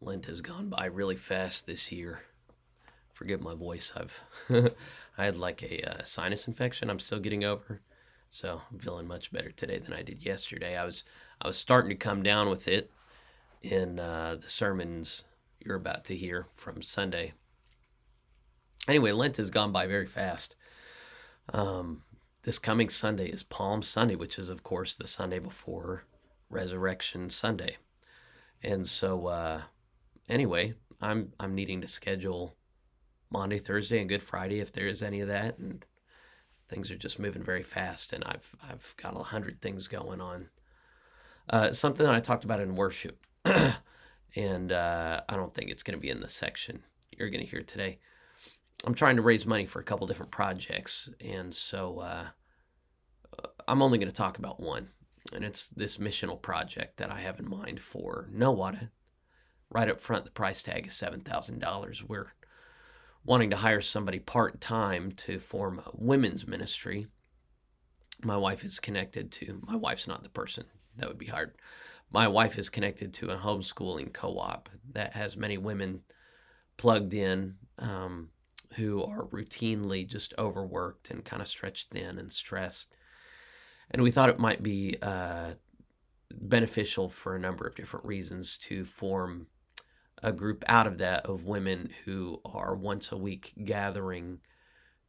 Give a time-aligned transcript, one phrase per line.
[0.00, 2.20] Lent has gone by really fast this year.
[3.14, 3.92] Forgive my voice.
[3.96, 4.20] I've
[5.18, 6.90] I had like a uh, sinus infection.
[6.90, 7.80] I'm still getting over,
[8.30, 10.76] so I'm feeling much better today than I did yesterday.
[10.76, 11.04] I was
[11.40, 12.90] I was starting to come down with it
[13.62, 15.24] in uh, the sermons
[15.64, 17.32] you're about to hear from Sunday.
[18.86, 20.56] Anyway, Lent has gone by very fast.
[21.52, 22.02] Um,
[22.42, 26.04] this coming Sunday is Palm Sunday, which is of course the Sunday before
[26.50, 27.78] Resurrection Sunday,
[28.62, 29.28] and so.
[29.28, 29.62] Uh,
[30.28, 32.56] anyway, I'm I'm needing to schedule
[33.30, 35.84] Monday, Thursday, and Good Friday if there is any of that, and
[36.68, 40.48] things are just moving very fast, and I've I've got a hundred things going on.
[41.48, 43.24] Uh, something that I talked about in worship,
[44.36, 46.82] and uh, I don't think it's going to be in the section
[47.18, 47.98] you're going to hear today.
[48.84, 52.26] I'm trying to raise money for a couple different projects, and so uh,
[53.66, 54.90] I'm only going to talk about one,
[55.32, 58.90] and it's this missional project that I have in mind for Nowata
[59.76, 62.02] right up front, the price tag is $7,000.
[62.08, 62.32] We're
[63.26, 67.08] wanting to hire somebody part time to form a women's ministry.
[68.24, 70.64] My wife is connected to, my wife's not the person
[70.96, 71.56] that would be hired.
[72.10, 76.00] My wife is connected to a homeschooling co op that has many women
[76.78, 78.30] plugged in um,
[78.76, 82.94] who are routinely just overworked and kind of stretched thin and stressed.
[83.90, 85.50] And we thought it might be uh,
[86.32, 89.48] beneficial for a number of different reasons to form
[90.22, 94.40] a group out of that of women who are once a week gathering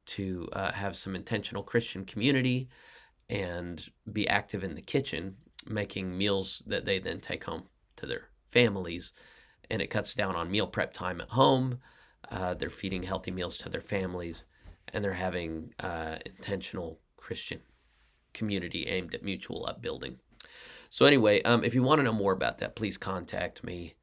[0.05, 2.69] to uh, have some intentional Christian community
[3.29, 7.63] and be active in the kitchen, making meals that they then take home
[7.97, 9.13] to their families.
[9.69, 11.79] And it cuts down on meal prep time at home.
[12.31, 14.45] Uh, they're feeding healthy meals to their families,
[14.93, 17.61] and they're having uh, intentional Christian
[18.33, 20.19] community aimed at mutual upbuilding.
[20.89, 23.95] So, anyway, um, if you want to know more about that, please contact me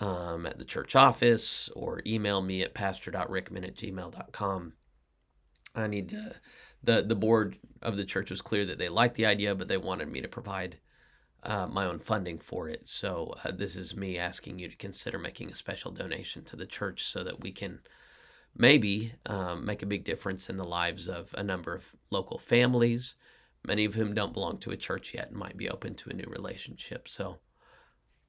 [0.00, 4.72] um, at the church office or email me at pastor.rickman at gmail.com.
[5.74, 6.36] I need to,
[6.82, 9.76] the, the board of the church was clear that they liked the idea, but they
[9.76, 10.78] wanted me to provide
[11.42, 12.88] uh, my own funding for it.
[12.88, 16.66] So uh, this is me asking you to consider making a special donation to the
[16.66, 17.80] church so that we can
[18.56, 23.14] maybe um, make a big difference in the lives of a number of local families,
[23.64, 26.14] many of whom don't belong to a church yet and might be open to a
[26.14, 27.08] new relationship.
[27.08, 27.38] So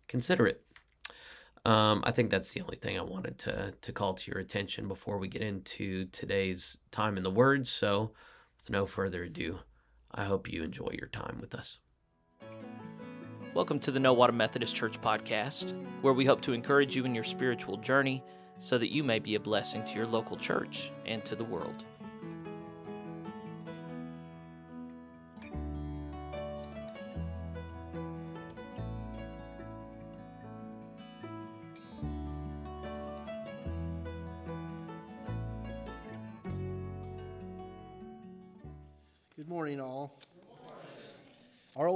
[0.08, 0.64] consider it.
[1.66, 4.88] Um, I think that's the only thing I wanted to to call to your attention
[4.88, 7.68] before we get into today's time in the Word.
[7.68, 8.12] So,
[8.58, 9.60] with no further ado,
[10.12, 11.80] I hope you enjoy your time with us.
[13.54, 17.26] Welcome to the Nowata Methodist Church podcast, where we hope to encourage you in your
[17.26, 18.24] spiritual journey
[18.58, 21.84] so that you may be a blessing to your local church and to the world.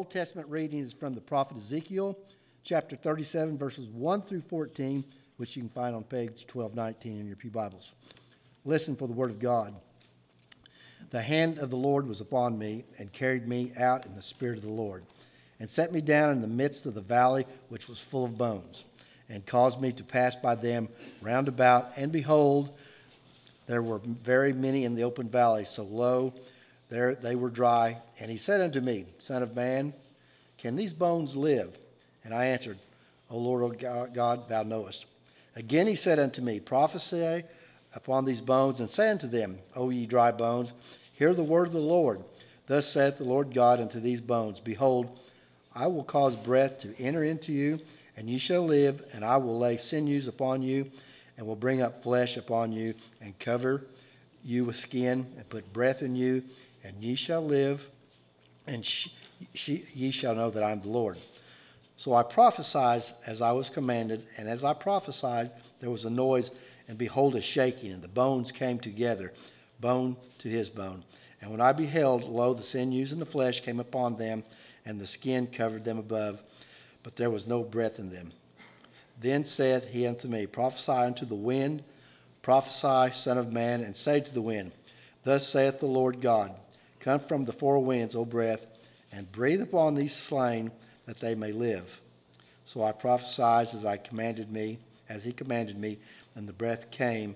[0.03, 2.17] Old Testament reading is from the prophet Ezekiel,
[2.65, 5.01] chapter 37, verses 1 through 14,
[5.37, 7.93] which you can find on page 1219 in your Pew Bibles.
[8.65, 9.73] Listen for the word of God.
[11.11, 14.57] The hand of the Lord was upon me and carried me out in the spirit
[14.57, 15.05] of the Lord,
[15.61, 18.83] and set me down in the midst of the valley which was full of bones,
[19.29, 20.89] and caused me to pass by them
[21.21, 21.93] round about.
[21.95, 22.77] And behold,
[23.67, 26.33] there were very many in the open valley, so low
[26.93, 27.97] there they were dry.
[28.19, 29.93] And he said unto me, Son of man,
[30.59, 31.75] can these bones live?
[32.23, 32.77] And I answered,
[33.31, 35.07] O Lord O God, thou knowest.
[35.55, 37.43] Again he said unto me, Prophesy
[37.95, 40.73] upon these bones, and say unto them, O ye dry bones,
[41.13, 42.23] hear the word of the Lord.
[42.67, 45.19] Thus saith the Lord God unto these bones, Behold,
[45.73, 47.79] I will cause breath to enter into you,
[48.15, 50.91] and ye shall live, and I will lay sinews upon you,
[51.37, 53.83] and will bring up flesh upon you, and cover
[54.45, 56.43] you with skin, and put breath in you,
[56.83, 57.87] and ye shall live,
[58.67, 59.11] and she,
[59.53, 61.17] she, ye shall know that I am the Lord.
[61.97, 66.51] So I prophesied as I was commanded, and as I prophesied, there was a noise,
[66.87, 69.31] and behold, a shaking, and the bones came together,
[69.79, 71.03] bone to his bone.
[71.41, 74.43] And when I beheld, lo, the sinews and the flesh came upon them,
[74.85, 76.41] and the skin covered them above,
[77.03, 78.33] but there was no breath in them.
[79.19, 81.83] Then said he unto me, Prophesy unto the wind,
[82.41, 84.71] prophesy, Son of Man, and say to the wind,
[85.23, 86.53] Thus saith the Lord God
[87.03, 88.65] Come from the four winds, O breath,
[89.11, 90.71] and breathe upon these slain
[91.05, 91.99] that they may live.
[92.63, 94.79] So I prophesied as I commanded me,
[95.09, 95.99] as he commanded me,
[96.33, 97.35] and the breath came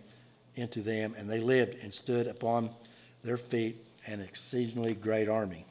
[0.55, 2.69] into them, and they lived and stood upon
[3.25, 3.75] their feet,
[4.05, 5.65] an exceedingly great army.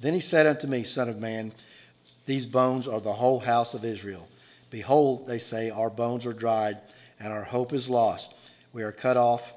[0.00, 1.52] Then he said unto me, Son of man,
[2.26, 4.28] these bones are the whole house of Israel.
[4.70, 6.78] Behold, they say, Our bones are dried,
[7.20, 8.34] and our hope is lost.
[8.72, 9.54] We are cut off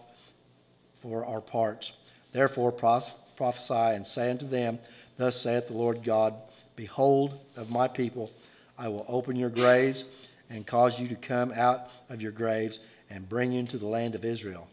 [1.00, 1.92] for our parts.
[2.36, 4.80] Therefore prophesy and say unto them,
[5.16, 6.34] Thus saith the Lord God,
[6.76, 8.30] Behold, of my people,
[8.78, 10.04] I will open your graves
[10.50, 12.80] and cause you to come out of your graves
[13.10, 14.68] and bring you into the land of Israel.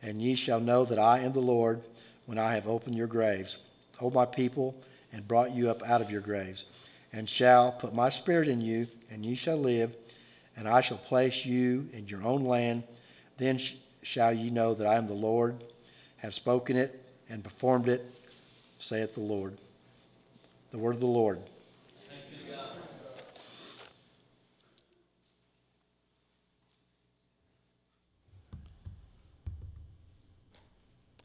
[0.00, 1.80] And ye shall know that I am the Lord
[2.24, 3.56] when I have opened your graves,
[4.00, 4.76] O my people,
[5.12, 6.66] and brought you up out of your graves,
[7.12, 9.96] and shall put my spirit in you, and ye shall live,
[10.56, 12.84] and I shall place you in your own land.
[13.38, 15.64] Then sh- shall ye know that I am the Lord,
[16.16, 18.04] have spoken it and performed it,
[18.78, 19.58] saith the Lord.
[20.70, 21.40] The word of the Lord.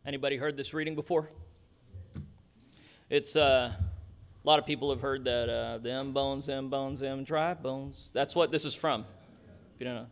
[0.03, 1.29] Anybody heard this reading before?
[3.09, 3.71] It's uh,
[4.43, 8.09] a lot of people have heard that uh, them bones, them bones, them dry bones.
[8.11, 9.01] That's what this is from.
[9.01, 10.07] If you don't know,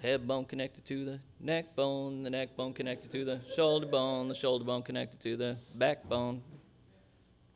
[0.00, 3.86] the head bone connected to the neck bone, the neck bone connected to the shoulder
[3.86, 6.42] bone, the shoulder bone connected to the backbone.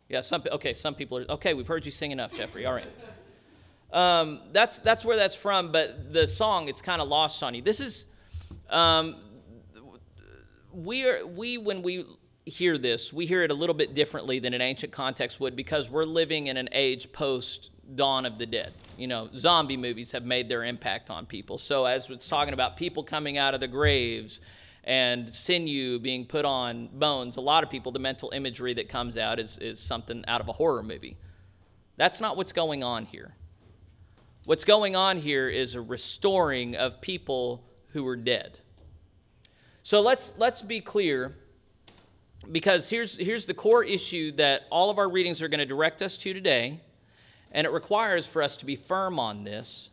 [0.09, 0.75] Yeah, some okay.
[0.75, 1.55] Some people are okay.
[1.55, 2.67] We've heard you sing enough, Jeffrey.
[2.67, 2.87] All right.
[3.93, 5.73] Um, that's that's where that's from.
[5.73, 7.63] But the song, it's kind of lost on you.
[7.63, 8.07] This is.
[8.69, 9.17] Um,
[10.73, 12.07] we are we when we
[12.45, 15.89] hear this, we hear it a little bit differently than an ancient context would because
[15.89, 18.73] we're living in an age post dawn of the dead.
[18.97, 21.59] You know, zombie movies have made their impact on people.
[21.59, 24.41] So as it's talking about people coming out of the graves
[24.85, 29.17] and sinew being put on bones, a lot of people the mental imagery that comes
[29.17, 31.17] out is is something out of a horror movie.
[31.97, 33.35] That's not what's going on here.
[34.45, 38.59] What's going on here is a restoring of people who were dead.
[39.85, 41.37] So let's let's be clear
[42.51, 46.03] because here's here's the core issue that all of our readings are going to direct
[46.03, 46.81] us to today
[47.53, 49.91] and it requires for us to be firm on this.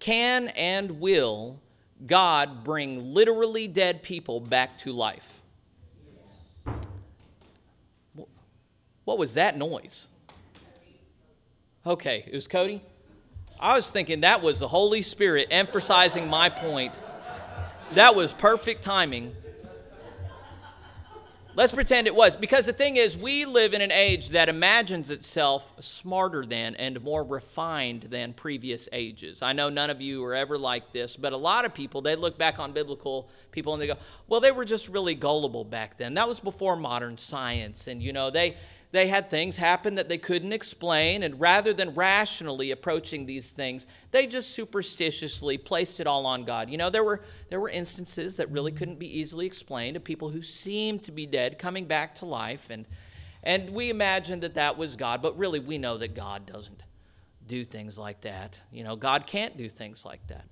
[0.00, 1.60] Can and will
[2.06, 5.40] God bring literally dead people back to life?
[9.04, 10.06] What was that noise?
[11.86, 12.82] Okay, it was Cody.
[13.58, 16.92] I was thinking that was the Holy Spirit emphasizing my point
[17.92, 19.34] that was perfect timing.
[21.58, 22.36] Let's pretend it was.
[22.36, 27.02] Because the thing is, we live in an age that imagines itself smarter than and
[27.02, 29.42] more refined than previous ages.
[29.42, 32.14] I know none of you are ever like this, but a lot of people, they
[32.14, 33.96] look back on biblical people and they go,
[34.28, 36.14] well, they were just really gullible back then.
[36.14, 37.88] That was before modern science.
[37.88, 38.56] And, you know, they
[38.90, 43.86] they had things happen that they couldn't explain, and rather than rationally approaching these things,
[44.12, 46.70] they just superstitiously placed it all on God.
[46.70, 50.30] You know, there were, there were instances that really couldn't be easily explained of people
[50.30, 52.86] who seemed to be dead coming back to life, and,
[53.42, 56.82] and we imagined that that was God, but really we know that God doesn't
[57.46, 58.56] do things like that.
[58.72, 60.46] You know, God can't do things like that.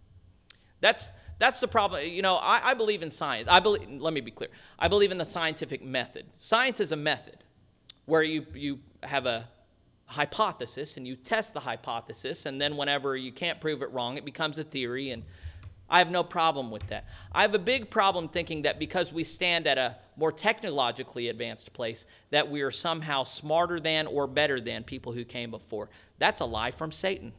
[0.82, 2.06] That's, that's the problem.
[2.06, 3.48] You know, I, I believe in science.
[3.50, 4.50] I believe, let me be clear.
[4.78, 6.26] I believe in the scientific method.
[6.36, 7.44] Science is a method
[8.06, 9.48] where you, you have a
[10.06, 14.24] hypothesis and you test the hypothesis, and then whenever you can't prove it wrong, it
[14.24, 15.10] becomes a theory.
[15.10, 15.24] And
[15.88, 17.04] I have no problem with that.
[17.32, 21.72] I have a big problem thinking that because we stand at a more technologically advanced
[21.72, 25.88] place, that we are somehow smarter than or better than people who came before.
[26.18, 27.32] That's a lie from Satan.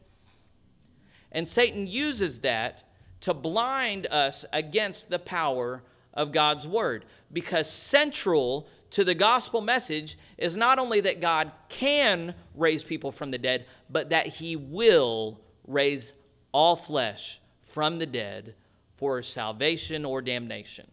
[1.32, 2.84] And Satan uses that
[3.20, 5.82] to blind us against the power
[6.14, 12.34] of God's word because central to the gospel message is not only that God can
[12.54, 16.14] raise people from the dead, but that he will raise
[16.52, 18.54] all flesh from the dead
[18.96, 20.86] for salvation or damnation.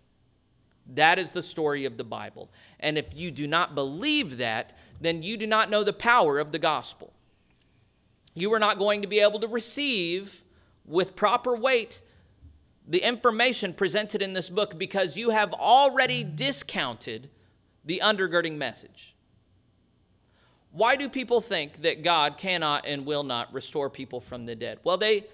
[0.94, 2.52] That is the story of the Bible.
[2.80, 6.52] And if you do not believe that, then you do not know the power of
[6.52, 7.14] the gospel.
[8.36, 10.44] You are not going to be able to receive
[10.86, 12.02] with proper weight
[12.88, 17.30] the information presented in this book because you have already discounted
[17.86, 19.16] the undergirding message.
[20.72, 24.80] Why do people think that God cannot and will not restore people from the dead?
[24.84, 25.26] Well, they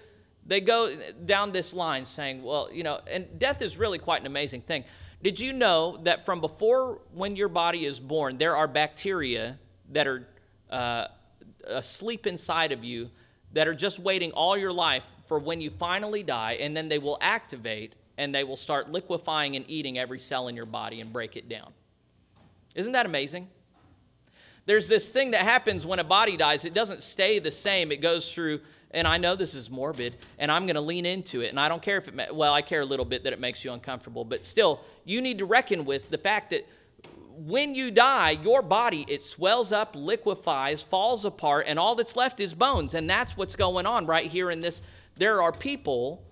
[0.46, 4.26] they go down this line saying, well, you know, and death is really quite an
[4.26, 4.84] amazing thing.
[5.22, 9.58] Did you know that from before when your body is born, there are bacteria
[9.90, 10.26] that are
[10.70, 11.06] uh,
[11.66, 13.10] asleep inside of you
[13.52, 16.98] that are just waiting all your life for when you finally die, and then they
[16.98, 21.12] will activate and they will start liquefying and eating every cell in your body and
[21.12, 21.72] break it down.
[22.74, 23.48] Isn't that amazing?
[24.64, 26.64] There's this thing that happens when a body dies.
[26.64, 27.90] It doesn't stay the same.
[27.90, 28.60] It goes through,
[28.92, 31.48] and I know this is morbid, and I'm going to lean into it.
[31.48, 33.64] And I don't care if it, well, I care a little bit that it makes
[33.64, 36.68] you uncomfortable, but still, you need to reckon with the fact that
[37.34, 42.38] when you die, your body, it swells up, liquefies, falls apart, and all that's left
[42.38, 42.94] is bones.
[42.94, 44.82] And that's what's going on right here in this.
[45.16, 46.22] There are people,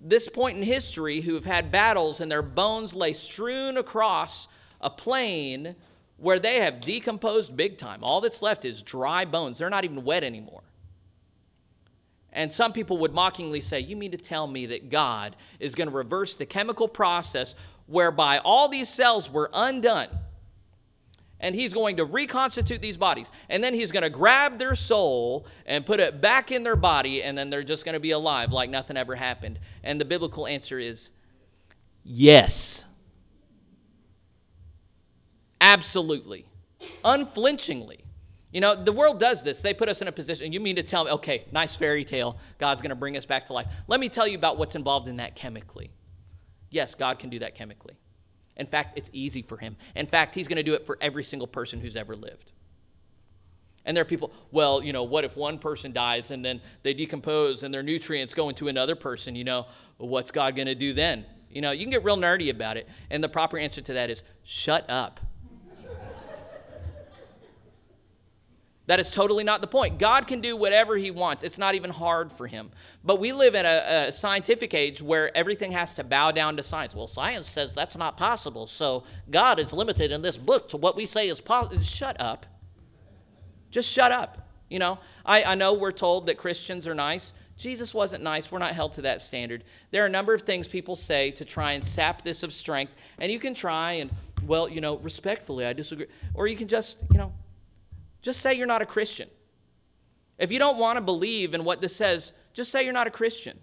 [0.00, 4.46] this point in history, who have had battles and their bones lay strewn across
[4.84, 5.74] a plain
[6.16, 8.04] where they have decomposed big time.
[8.04, 9.58] All that's left is dry bones.
[9.58, 10.62] They're not even wet anymore.
[12.32, 15.88] And some people would mockingly say, You mean to tell me that God is going
[15.88, 17.54] to reverse the chemical process
[17.86, 20.08] whereby all these cells were undone?
[21.40, 23.30] And he's going to reconstitute these bodies.
[23.48, 27.22] And then he's going to grab their soul and put it back in their body,
[27.22, 29.58] and then they're just going to be alive like nothing ever happened.
[29.82, 31.10] And the biblical answer is
[32.02, 32.84] yes.
[35.60, 36.46] Absolutely.
[37.04, 38.04] Unflinchingly.
[38.52, 39.62] You know, the world does this.
[39.62, 40.52] They put us in a position.
[40.52, 42.38] You mean to tell me, okay, nice fairy tale.
[42.58, 43.66] God's going to bring us back to life.
[43.88, 45.90] Let me tell you about what's involved in that chemically.
[46.70, 47.94] Yes, God can do that chemically.
[48.56, 49.76] In fact, it's easy for him.
[49.96, 52.52] In fact, he's going to do it for every single person who's ever lived.
[53.84, 56.94] And there are people, well, you know, what if one person dies and then they
[56.94, 59.34] decompose and their nutrients go into another person?
[59.34, 59.66] You know,
[59.98, 61.26] what's God going to do then?
[61.50, 62.88] You know, you can get real nerdy about it.
[63.10, 65.20] And the proper answer to that is shut up.
[68.86, 69.98] That is totally not the point.
[69.98, 71.42] God can do whatever He wants.
[71.42, 72.70] It's not even hard for Him.
[73.02, 76.62] But we live in a, a, scientific age where everything has to bow down to
[76.62, 76.94] science.
[76.94, 78.66] Well, science says that's not possible.
[78.66, 81.82] So God is limited in this book to what we say is possible.
[81.82, 82.44] Shut up.
[83.70, 84.48] Just shut up.
[84.68, 87.32] You know, I, I know we're told that Christians are nice.
[87.56, 88.50] Jesus wasn't nice.
[88.50, 89.64] We're not held to that standard.
[89.92, 92.92] There are a number of things people say to try and sap this of strength.
[93.18, 94.10] And you can try and,
[94.44, 96.06] well, you know, respectfully, I disagree.
[96.34, 97.32] Or you can just, you know,
[98.24, 99.28] just say you're not a Christian.
[100.38, 103.10] If you don't want to believe in what this says, just say you're not a
[103.10, 103.60] Christian.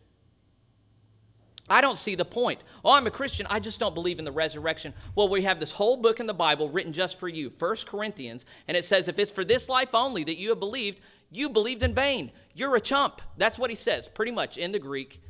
[1.68, 2.62] I don't see the point.
[2.86, 3.48] Oh, I'm a Christian.
[3.50, 4.94] I just don't believe in the resurrection.
[5.16, 8.46] Well, we have this whole book in the Bible written just for you, First Corinthians,
[8.68, 11.02] and it says if it's for this life only that you have believed,
[11.32, 12.32] you believed in vain.
[12.54, 13.22] You're a chump.
[13.38, 15.24] That's what he says, pretty much in the Greek.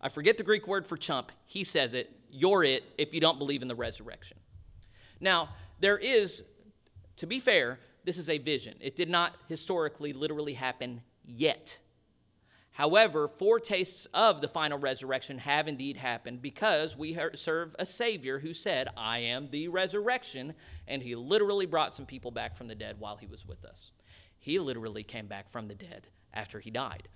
[0.00, 1.32] I forget the Greek word for chump.
[1.44, 2.12] He says it.
[2.30, 4.36] You're it if you don't believe in the resurrection.
[5.18, 5.48] Now,
[5.80, 6.44] there is,
[7.16, 8.76] to be fair, this is a vision.
[8.80, 11.78] It did not historically, literally happen yet.
[12.70, 18.52] However, foretastes of the final resurrection have indeed happened because we serve a Savior who
[18.54, 20.54] said, I am the resurrection,
[20.86, 23.92] and he literally brought some people back from the dead while he was with us.
[24.38, 27.08] He literally came back from the dead after he died.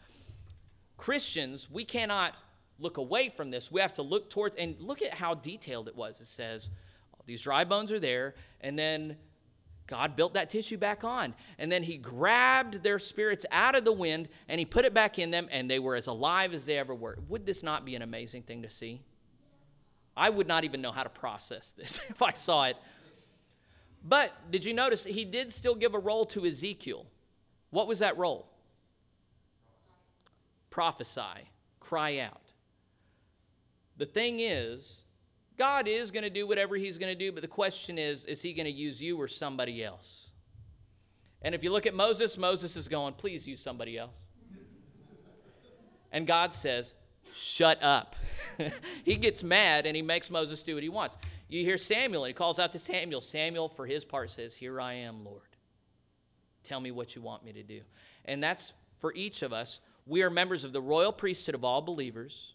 [0.97, 2.35] Christians, we cannot
[2.79, 3.71] look away from this.
[3.71, 6.21] We have to look towards, and look at how detailed it was.
[6.21, 6.71] It says,
[7.27, 9.17] these dry bones are there, and then
[9.91, 11.35] God built that tissue back on.
[11.59, 15.19] And then he grabbed their spirits out of the wind and he put it back
[15.19, 17.19] in them, and they were as alive as they ever were.
[17.29, 19.03] Would this not be an amazing thing to see?
[20.17, 22.77] I would not even know how to process this if I saw it.
[24.03, 27.05] But did you notice he did still give a role to Ezekiel?
[27.71, 28.47] What was that role?
[30.71, 32.41] Prophesy, cry out.
[33.97, 35.03] The thing is,
[35.61, 38.40] God is going to do whatever He's going to do, but the question is is
[38.40, 40.31] He going to use you or somebody else?
[41.43, 44.17] And if you look at Moses, Moses is going, please use somebody else.
[46.11, 46.95] And God says,
[47.35, 48.17] shut up.
[49.05, 51.19] he gets mad and he makes Moses do what he wants.
[51.47, 53.21] You hear Samuel, and he calls out to Samuel.
[53.21, 55.43] Samuel, for his part, says, Here I am, Lord.
[56.62, 57.83] Tell me what you want me to do.
[58.25, 59.81] And that's for each of us.
[60.07, 62.55] We are members of the royal priesthood of all believers.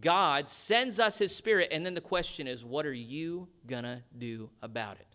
[0.00, 4.02] God sends us His Spirit, and then the question is, what are you going to
[4.16, 5.06] do about it?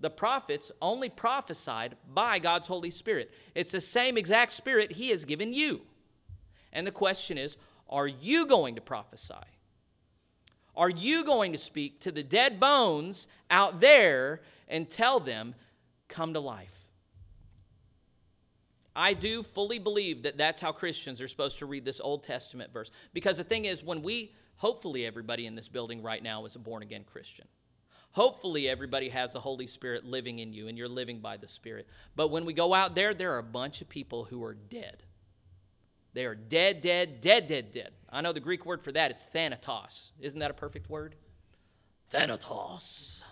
[0.00, 3.30] The prophets only prophesied by God's Holy Spirit.
[3.54, 5.82] It's the same exact Spirit He has given you.
[6.72, 7.56] And the question is,
[7.88, 9.34] are you going to prophesy?
[10.76, 15.54] Are you going to speak to the dead bones out there and tell them,
[16.08, 16.79] come to life?
[19.00, 22.70] I do fully believe that that's how Christians are supposed to read this Old Testament
[22.70, 22.90] verse.
[23.14, 26.58] Because the thing is, when we, hopefully, everybody in this building right now is a
[26.58, 27.46] born again Christian.
[28.12, 31.88] Hopefully, everybody has the Holy Spirit living in you and you're living by the Spirit.
[32.14, 35.02] But when we go out there, there are a bunch of people who are dead.
[36.12, 37.92] They are dead, dead, dead, dead, dead.
[38.10, 40.10] I know the Greek word for that, it's thanatos.
[40.20, 41.14] Isn't that a perfect word?
[42.10, 43.24] Thanatos.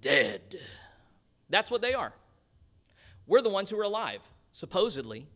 [0.00, 0.60] Dead.
[1.50, 2.12] That's what they are.
[3.26, 4.20] We're the ones who are alive
[4.54, 5.26] supposedly.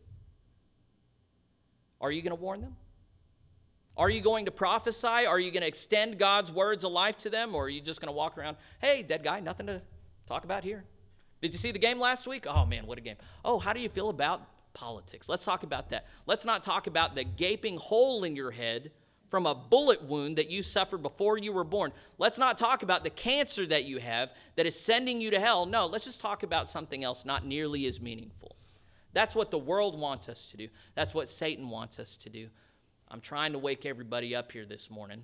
[2.01, 2.75] Are you going to warn them?
[3.95, 5.07] Are you going to prophesy?
[5.27, 7.53] Are you going to extend God's words of life to them?
[7.53, 9.81] Or are you just going to walk around, hey, dead guy, nothing to
[10.25, 10.85] talk about here?
[11.41, 12.45] Did you see the game last week?
[12.47, 13.17] Oh, man, what a game.
[13.43, 14.41] Oh, how do you feel about
[14.73, 15.27] politics?
[15.27, 16.07] Let's talk about that.
[16.25, 18.91] Let's not talk about the gaping hole in your head
[19.29, 21.91] from a bullet wound that you suffered before you were born.
[22.17, 25.65] Let's not talk about the cancer that you have that is sending you to hell.
[25.65, 28.55] No, let's just talk about something else not nearly as meaningful.
[29.13, 30.67] That's what the world wants us to do.
[30.95, 32.49] That's what Satan wants us to do.
[33.07, 35.23] I'm trying to wake everybody up here this morning.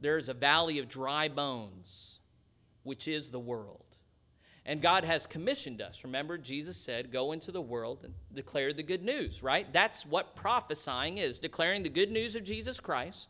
[0.00, 2.18] There is a valley of dry bones,
[2.82, 3.82] which is the world.
[4.64, 6.02] And God has commissioned us.
[6.02, 9.72] Remember, Jesus said, Go into the world and declare the good news, right?
[9.72, 13.28] That's what prophesying is declaring the good news of Jesus Christ,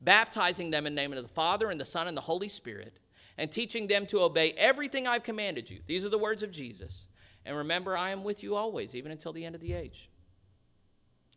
[0.00, 2.98] baptizing them in the name of the Father and the Son and the Holy Spirit,
[3.36, 5.80] and teaching them to obey everything I've commanded you.
[5.86, 7.06] These are the words of Jesus.
[7.46, 10.10] And remember, I am with you always, even until the end of the age.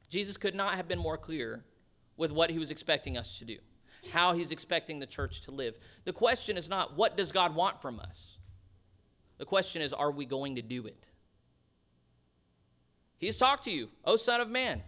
[0.09, 1.63] Jesus could not have been more clear
[2.17, 3.57] with what he was expecting us to do,
[4.11, 5.77] how he's expecting the church to live.
[6.05, 8.39] The question is not, what does God want from us?
[9.37, 11.05] The question is, are we going to do it?
[13.19, 14.81] He's talked to you, O Son of Man.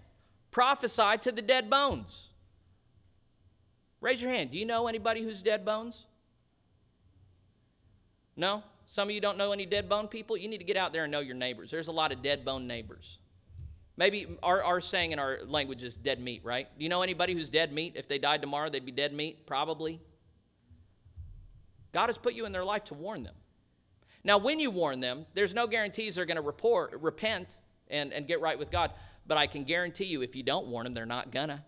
[0.50, 2.30] Prophesy to the dead bones.
[4.02, 4.52] Raise your hand.
[4.52, 6.06] Do you know anybody who's dead bones?
[8.36, 8.64] No?
[8.92, 10.36] Some of you don't know any dead bone people?
[10.36, 11.72] You need to get out there and know your neighbors.
[11.72, 13.20] There's a lot of dead bone neighbors.
[13.96, 16.68] Maybe our, our saying in our language is dead meat, right?
[16.78, 17.94] Do you know anybody who's dead meat?
[17.96, 19.48] If they died tomorrow, they'd be dead meat?
[19.48, 20.02] Probably.
[21.94, 23.36] God has put you in their life to warn them.
[24.26, 27.48] Now, when you warn them, there's no guarantees they're going to report, repent
[27.90, 28.92] and, and get right with God.
[29.26, 31.64] But I can guarantee you, if you don't warn them, they're not gonna.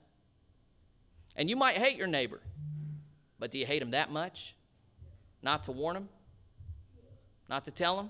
[1.38, 2.42] And you might hate your neighbor,
[3.40, 4.56] but do you hate him that much?
[5.42, 6.10] Not to warn him?
[7.50, 8.10] Not to tell them?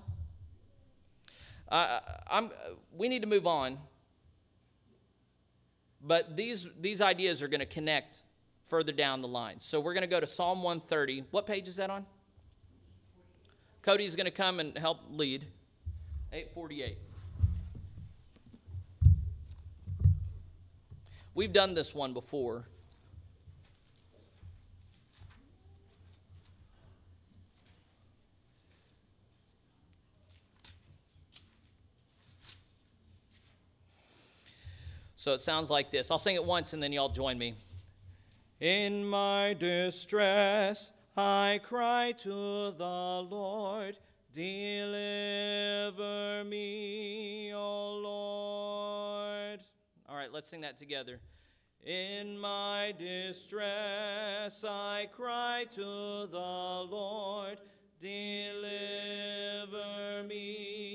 [1.68, 2.00] Uh,
[2.30, 2.50] I'm,
[2.96, 3.78] we need to move on.
[6.00, 8.22] But these, these ideas are going to connect
[8.66, 9.60] further down the line.
[9.60, 11.24] So we're going to go to Psalm 130.
[11.30, 12.04] What page is that on?
[13.82, 15.46] Cody's going to come and help lead.
[16.32, 16.98] 848.
[21.34, 22.66] We've done this one before.
[35.24, 36.10] So it sounds like this.
[36.10, 37.54] I'll sing it once and then y'all join me.
[38.60, 43.96] In my distress, I cry to the Lord,
[44.34, 44.84] deliver
[46.44, 49.60] me, O Lord.
[50.06, 51.20] All right, let's sing that together.
[51.82, 56.36] In my distress, I cry to the
[56.90, 57.62] Lord,
[57.98, 58.62] deliver
[60.28, 60.93] me,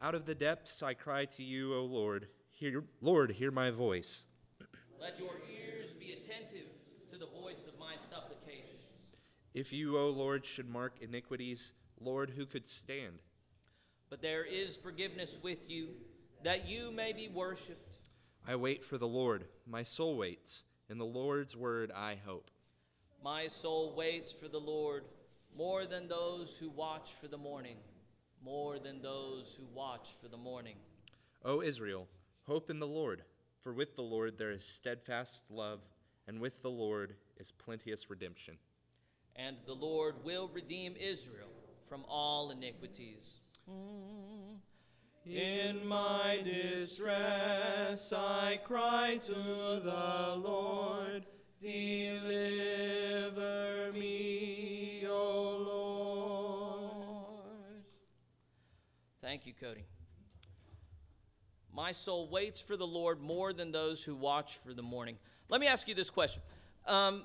[0.00, 2.28] Out of the depths I cry to you, O Lord.
[2.50, 4.26] Hear, Lord, hear my voice.
[5.00, 6.68] Let your ears be attentive
[7.10, 8.82] to the voice of my supplications.
[9.54, 13.20] If you, O Lord, should mark iniquities, Lord, who could stand?
[14.10, 15.88] But there is forgiveness with you,
[16.44, 17.94] that you may be worshipped.
[18.46, 19.46] I wait for the Lord.
[19.66, 20.64] My soul waits.
[20.88, 22.50] In the Lord's word I hope.
[23.24, 25.04] My soul waits for the Lord
[25.56, 27.76] more than those who watch for the morning,
[28.46, 30.76] more than those who watch for the morning.
[31.44, 32.06] O Israel,
[32.46, 33.24] hope in the Lord,
[33.60, 35.80] for with the Lord there is steadfast love,
[36.28, 38.56] and with the Lord is plenteous redemption.
[39.34, 41.50] And the Lord will redeem Israel
[41.88, 43.40] from all iniquities.
[43.68, 44.60] Mm.
[45.26, 51.26] In my distress, I cry to the Lord,
[51.60, 53.32] deliver
[53.92, 54.55] me,
[59.26, 59.84] Thank you, Cody.
[61.74, 65.16] My soul waits for the Lord more than those who watch for the morning.
[65.48, 66.40] Let me ask you this question.
[66.86, 67.24] Um,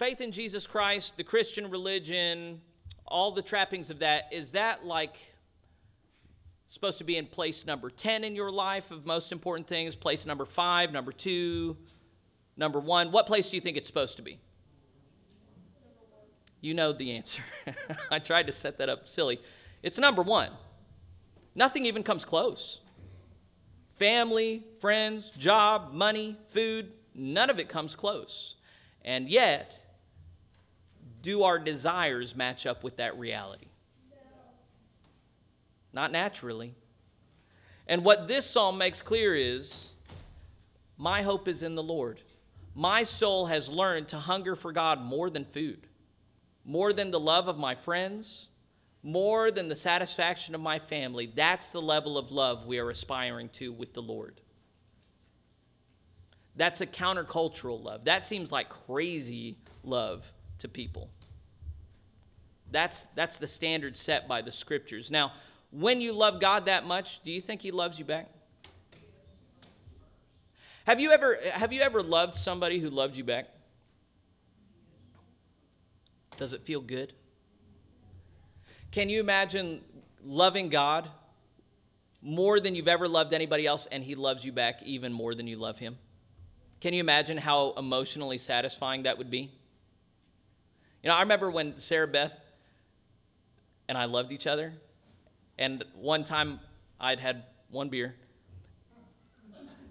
[0.00, 2.60] faith in Jesus Christ, the Christian religion,
[3.06, 5.14] all the trappings of that, is that like
[6.66, 10.26] supposed to be in place number 10 in your life of most important things, place
[10.26, 11.76] number five, number two,
[12.56, 13.12] number one?
[13.12, 14.40] What place do you think it's supposed to be?
[16.60, 17.44] You know the answer.
[18.10, 19.38] I tried to set that up silly.
[19.84, 20.50] It's number one.
[21.54, 22.80] Nothing even comes close.
[23.96, 28.56] Family, friends, job, money, food, none of it comes close.
[29.04, 29.78] And yet,
[31.20, 33.66] do our desires match up with that reality?
[34.10, 34.16] No.
[35.92, 36.74] Not naturally.
[37.86, 39.92] And what this psalm makes clear is
[40.96, 42.20] my hope is in the Lord.
[42.74, 45.86] My soul has learned to hunger for God more than food,
[46.64, 48.48] more than the love of my friends,
[49.02, 51.30] more than the satisfaction of my family.
[51.34, 54.40] That's the level of love we are aspiring to with the Lord.
[56.54, 58.04] That's a countercultural love.
[58.04, 60.24] That seems like crazy love
[60.58, 61.10] to people.
[62.70, 65.10] That's, that's the standard set by the scriptures.
[65.10, 65.32] Now,
[65.70, 68.28] when you love God that much, do you think He loves you back?
[70.84, 73.46] Have you ever have you ever loved somebody who loved you back?
[76.36, 77.12] Does it feel good?
[78.92, 79.80] Can you imagine
[80.22, 81.08] loving God
[82.20, 85.46] more than you've ever loved anybody else and he loves you back even more than
[85.46, 85.96] you love him?
[86.80, 89.50] Can you imagine how emotionally satisfying that would be?
[91.02, 92.38] You know, I remember when Sarah Beth
[93.88, 94.74] and I loved each other,
[95.58, 96.60] and one time
[97.00, 98.14] I'd had one beer,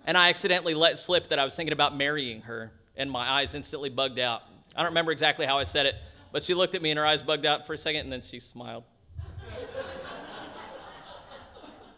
[0.06, 3.56] and I accidentally let slip that I was thinking about marrying her, and my eyes
[3.56, 4.44] instantly bugged out.
[4.76, 5.96] I don't remember exactly how I said it,
[6.32, 8.22] but she looked at me and her eyes bugged out for a second, and then
[8.22, 8.84] she smiled.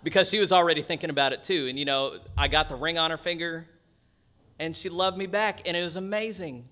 [0.04, 1.68] Because she was already thinking about it too.
[1.68, 3.68] And you know, I got the ring on her finger,
[4.60, 6.66] and she loved me back, and it was amazing.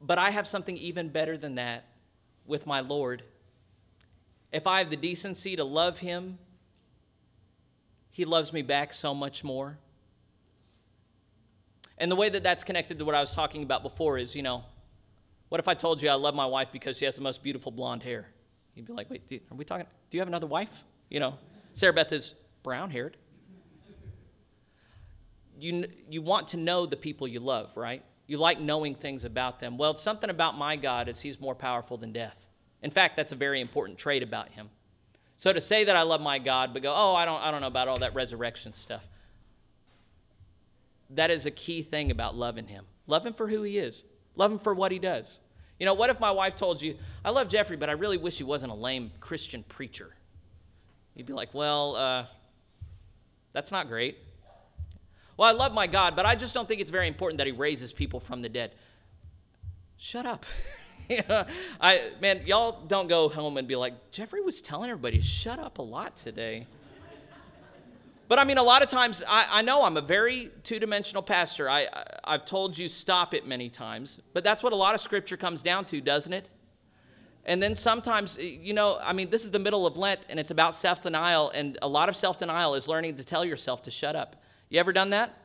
[0.00, 1.86] But I have something even better than that
[2.44, 3.22] with my Lord.
[4.52, 6.38] If I have the decency to love Him,
[8.10, 9.78] He loves me back so much more.
[11.96, 14.42] And the way that that's connected to what I was talking about before is, you
[14.42, 14.64] know,
[15.48, 17.70] what if I told you I love my wife because she has the most beautiful
[17.70, 18.26] blonde hair?
[18.74, 19.86] You'd be like, wait, are we talking?
[20.10, 20.84] Do you have another wife?
[21.14, 21.38] You know,
[21.74, 23.16] Sarah Beth is brown haired.
[25.56, 28.02] You, you want to know the people you love, right?
[28.26, 29.78] You like knowing things about them.
[29.78, 32.48] Well, something about my God is he's more powerful than death.
[32.82, 34.70] In fact, that's a very important trait about him.
[35.36, 37.60] So to say that I love my God, but go, oh, I don't, I don't
[37.60, 39.06] know about all that resurrection stuff.
[41.10, 42.86] That is a key thing about loving him.
[43.06, 44.02] Love him for who he is.
[44.34, 45.38] Love him for what he does.
[45.78, 48.38] You know, what if my wife told you, I love Jeffrey, but I really wish
[48.38, 50.16] he wasn't a lame Christian preacher?
[51.14, 52.26] You'd be like, well, uh,
[53.52, 54.18] that's not great.
[55.36, 57.52] Well, I love my God, but I just don't think it's very important that he
[57.52, 58.72] raises people from the dead.
[59.96, 60.46] Shut up.
[61.80, 65.78] I man, y'all don't go home and be like, Jeffrey was telling everybody shut up
[65.78, 66.66] a lot today.
[68.26, 71.22] But I mean, a lot of times, I, I know I'm a very two dimensional
[71.22, 71.68] pastor.
[71.68, 71.86] I,
[72.24, 75.36] I, have told you stop it many times, but that's what a lot of scripture
[75.36, 76.48] comes down to, doesn't it?
[77.46, 80.50] And then sometimes, you know, I mean, this is the middle of Lent and it's
[80.50, 83.90] about self denial, and a lot of self denial is learning to tell yourself to
[83.90, 84.42] shut up.
[84.70, 85.36] You ever done that?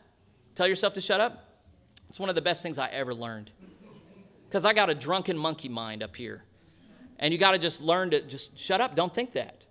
[0.56, 1.46] Tell yourself to shut up?
[2.10, 3.52] It's one of the best things I ever learned.
[4.48, 6.44] Because I got a drunken monkey mind up here.
[7.20, 8.96] And you got to just learn to just shut up.
[8.96, 9.64] Don't think that.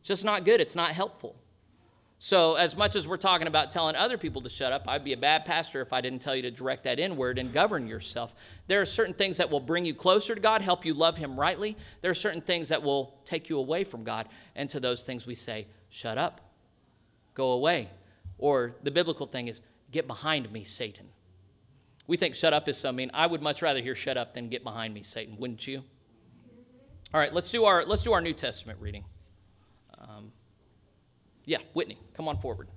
[0.00, 0.60] It's just not good.
[0.60, 1.36] It's not helpful.
[2.18, 5.12] So, as much as we're talking about telling other people to shut up, I'd be
[5.12, 8.34] a bad pastor if I didn't tell you to direct that inward and govern yourself.
[8.68, 11.38] There are certain things that will bring you closer to God, help you love Him
[11.38, 11.76] rightly.
[12.00, 14.28] There are certain things that will take you away from God.
[14.54, 16.40] And to those things we say, shut up,
[17.34, 17.90] go away.
[18.38, 19.60] Or the biblical thing is,
[19.92, 21.08] get behind me, Satan.
[22.06, 23.10] We think shut up is so mean.
[23.12, 25.82] I would much rather hear shut up than get behind me, Satan, wouldn't you?
[27.12, 29.04] All right, let's do our, let's do our New Testament reading.
[29.98, 30.32] Um,
[31.46, 32.68] yeah, Whitney, come on forward.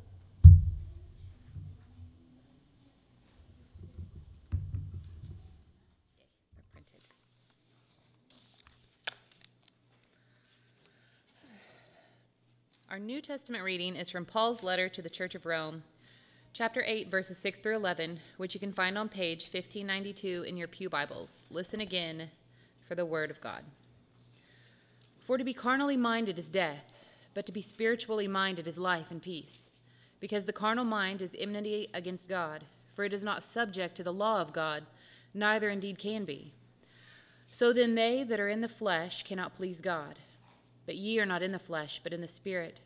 [12.92, 15.84] Our New Testament reading is from Paul's letter to the Church of Rome,
[16.54, 20.68] chapter 8, verses 6 through 11, which you can find on page 1592 in your
[20.68, 21.44] Pew Bibles.
[21.52, 22.30] Listen again
[22.88, 23.64] for the Word of God.
[25.24, 26.99] For to be carnally minded is death,
[27.34, 29.70] but to be spiritually minded is life and peace.
[30.20, 34.14] Because the carnal mind is enmity against God, for it is not subject to the
[34.14, 34.84] law of God,
[35.34, 36.54] neither indeed can be.
[37.52, 40.20] So then they that are in the flesh cannot please God.
[40.86, 42.82] But ye are not in the flesh, but in the Spirit.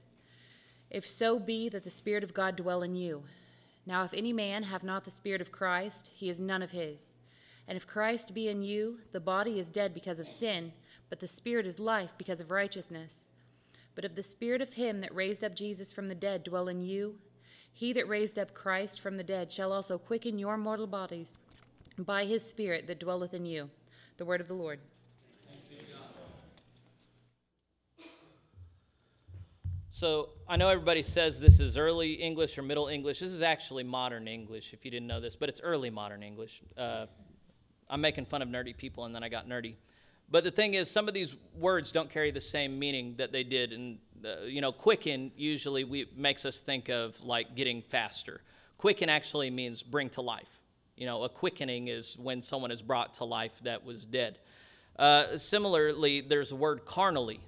[0.89, 3.23] If so be that the Spirit of God dwell in you.
[3.85, 7.11] Now, if any man have not the Spirit of Christ, he is none of his.
[7.67, 10.73] And if Christ be in you, the body is dead because of sin,
[11.09, 13.25] but the Spirit is life because of righteousness.
[13.95, 16.81] But if the Spirit of him that raised up Jesus from the dead dwell in
[16.81, 17.15] you,
[17.71, 21.33] he that raised up Christ from the dead shall also quicken your mortal bodies
[21.97, 23.69] by his Spirit that dwelleth in you.
[24.17, 24.79] The word of the Lord.
[29.89, 33.19] So I know everybody says this is early English or middle English.
[33.19, 36.61] This is actually modern English, if you didn't know this, but it's early modern English.
[36.77, 37.05] Uh,
[37.89, 39.75] I'm making fun of nerdy people, and then I got nerdy.
[40.29, 43.43] But the thing is, some of these words don't carry the same meaning that they
[43.43, 43.71] did.
[43.71, 48.41] And uh, you know, quicken usually we, makes us think of like getting faster.
[48.77, 50.59] Quicken actually means bring to life.
[50.95, 54.39] You know, a quickening is when someone is brought to life that was dead.
[54.97, 57.39] Uh, similarly, there's the word carnally.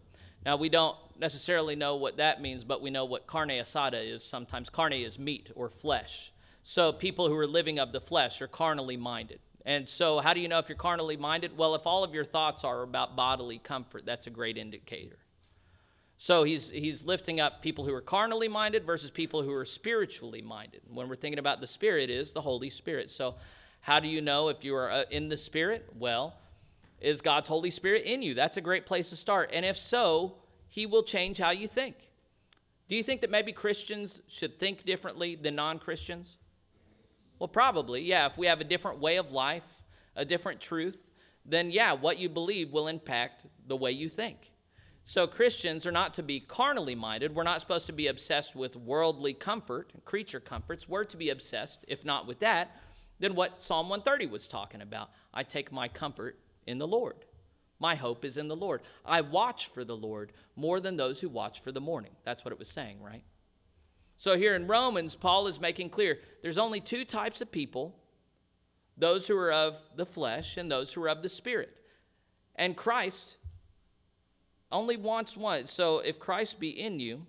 [0.45, 4.23] Now we don't necessarily know what that means, but we know what carne asada is
[4.23, 4.69] sometimes.
[4.69, 6.31] Carne is meat or flesh.
[6.63, 9.39] So people who are living of the flesh are carnally minded.
[9.65, 11.57] And so, how do you know if you're carnally minded?
[11.57, 15.17] Well, if all of your thoughts are about bodily comfort, that's a great indicator.
[16.17, 20.41] So he's, he's lifting up people who are carnally minded versus people who are spiritually
[20.41, 20.81] minded.
[20.87, 23.09] When we're thinking about the Spirit, is the Holy Spirit.
[23.09, 23.35] So,
[23.81, 25.89] how do you know if you are uh, in the Spirit?
[25.97, 26.35] Well,
[27.01, 28.33] is God's Holy Spirit in you?
[28.33, 29.49] That's a great place to start.
[29.53, 30.35] And if so,
[30.69, 31.95] He will change how you think.
[32.87, 36.37] Do you think that maybe Christians should think differently than non Christians?
[37.39, 38.27] Well, probably, yeah.
[38.27, 39.63] If we have a different way of life,
[40.15, 41.05] a different truth,
[41.45, 44.51] then yeah, what you believe will impact the way you think.
[45.07, 47.35] So, Christians are not to be carnally minded.
[47.35, 50.89] We're not supposed to be obsessed with worldly comfort, creature comforts.
[50.89, 52.75] We're to be obsessed, if not with that,
[53.19, 55.11] then what Psalm 130 was talking about.
[55.33, 57.25] I take my comfort in the Lord.
[57.79, 58.81] My hope is in the Lord.
[59.05, 62.11] I watch for the Lord more than those who watch for the morning.
[62.23, 63.23] That's what it was saying, right?
[64.17, 67.95] So, here in Romans, Paul is making clear there's only two types of people
[68.97, 71.75] those who are of the flesh and those who are of the spirit.
[72.55, 73.35] And Christ
[74.71, 75.65] only wants one.
[75.65, 77.25] So if Christ be in you,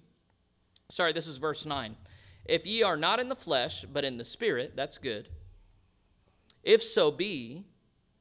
[0.88, 1.96] sorry, this is verse 9.
[2.44, 5.28] If ye are not in the flesh, but in the spirit, that's good.
[6.62, 7.64] If so be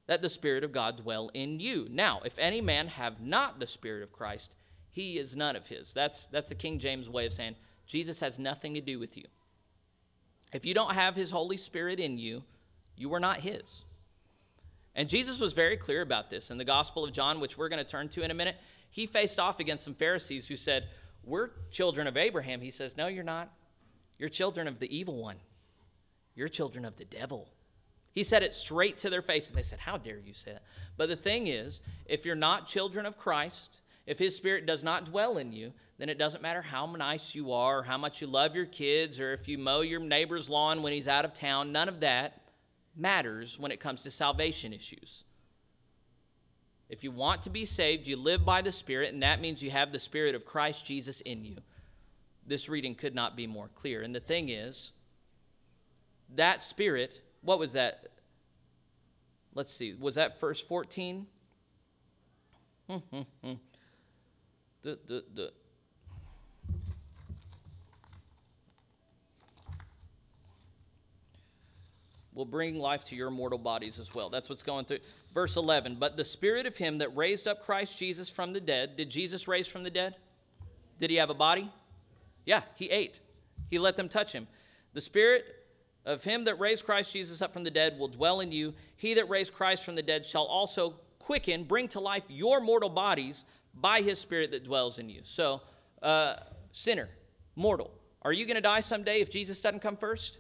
[0.08, 1.88] that the Spirit of God dwell in you.
[1.90, 4.52] Now, if any man have not the Spirit of Christ,
[4.92, 5.94] he is none of his.
[5.94, 9.26] That's, that's the King James way of saying Jesus has nothing to do with you.
[10.54, 12.44] If you don't have his Holy Spirit in you,
[12.96, 13.84] you are not his.
[14.96, 17.84] And Jesus was very clear about this in the Gospel of John, which we're going
[17.84, 18.56] to turn to in a minute
[18.96, 20.88] he faced off against some Pharisees who said,
[21.26, 22.62] We're children of Abraham.
[22.62, 23.52] He says, No, you're not.
[24.18, 25.36] You're children of the evil one.
[26.34, 27.50] You're children of the devil.
[28.14, 30.64] He said it straight to their face, and they said, How dare you say that?
[30.96, 35.04] But the thing is, if you're not children of Christ, if His Spirit does not
[35.04, 38.28] dwell in you, then it doesn't matter how nice you are, or how much you
[38.28, 41.72] love your kids, or if you mow your neighbor's lawn when he's out of town.
[41.72, 42.42] None of that
[42.96, 45.24] matters when it comes to salvation issues.
[46.90, 49.72] If you want to be saved, you live by the Spirit, and that means you
[49.72, 51.58] have the Spirit of Christ Jesus in you.
[52.46, 54.02] This reading could not be more clear.
[54.02, 54.92] And the thing is,
[56.36, 58.10] that Spirit, what was that?
[59.56, 61.26] Let's see, was that verse 14?
[62.88, 62.98] the,
[64.84, 65.52] the, the,
[72.36, 74.30] will bring life to your mortal bodies as well.
[74.30, 75.00] That's what's going through.
[75.34, 78.98] Verse 11, but the spirit of him that raised up Christ Jesus from the dead,
[78.98, 80.16] did Jesus raise from the dead?
[81.00, 81.72] Did he have a body?
[82.46, 83.20] Yeah, he ate.
[83.70, 84.48] He let them touch him.
[84.94, 85.46] The spirit
[86.06, 88.74] of him that raised Christ Jesus up from the dead will dwell in you.
[88.96, 92.90] He that raised Christ from the dead shall also quicken, bring to life your mortal
[92.90, 95.22] bodies by his spirit that dwells in you.
[95.24, 95.62] So,
[96.04, 96.36] uh,
[96.72, 97.10] sinner,
[97.56, 100.38] mortal, are you going to die someday if Jesus doesn't come first?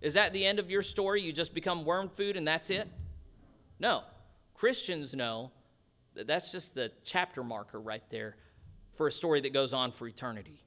[0.00, 1.22] Is that the end of your story?
[1.22, 2.88] You just become worm food and that's it?
[3.80, 4.02] No.
[4.54, 5.50] Christians know
[6.14, 8.36] that that's just the chapter marker right there
[8.94, 10.62] for a story that goes on for eternity.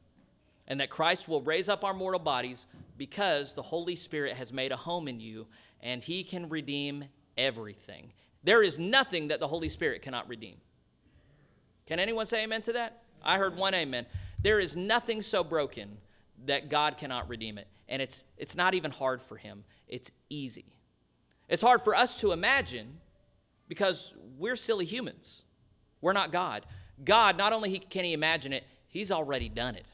[0.68, 2.66] And that Christ will raise up our mortal bodies
[2.98, 5.48] because the Holy Spirit has made a home in you
[5.82, 7.06] and he can redeem
[7.38, 8.14] everything.
[8.44, 10.56] There is nothing that the Holy Spirit cannot redeem.
[11.86, 13.04] Can anyone say amen to that?
[13.24, 14.06] I heard one amen.
[14.42, 15.98] There is nothing so broken
[16.46, 17.68] that God cannot redeem it.
[17.92, 20.66] And it's, it's not even hard for him, it's easy.
[21.50, 22.98] It's hard for us to imagine
[23.68, 25.44] because we're silly humans.
[26.00, 26.66] We're not God.
[27.04, 29.86] God, not only can He imagine it, He's already done it.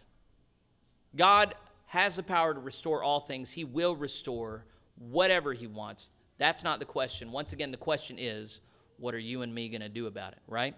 [1.16, 1.56] God
[1.88, 3.52] has the power to restore all things.
[3.52, 4.66] He will restore
[5.00, 6.12] whatever He wants.
[6.38, 7.32] That's not the question.
[7.32, 8.62] Once again, the question is
[8.98, 10.76] what are you and me going to do about it, right?